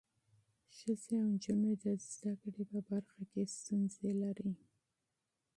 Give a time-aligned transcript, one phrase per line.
[0.77, 4.51] ښځې او نجونې د زده کړې په برخه کې ستونزې لري.